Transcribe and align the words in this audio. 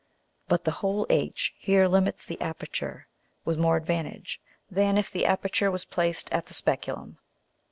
But 0.47 0.63
the 0.63 0.71
hole 0.81 1.05
H 1.11 1.53
here 1.59 1.87
limits 1.87 2.25
the 2.25 2.41
aperture 2.41 3.05
with 3.45 3.59
more 3.59 3.77
advantage, 3.77 4.41
than 4.67 4.97
if 4.97 5.11
the 5.11 5.27
aperture 5.27 5.69
was 5.69 5.85
placed 5.85 6.27
at 6.33 6.47
the 6.47 6.55
Speculum. 6.55 7.19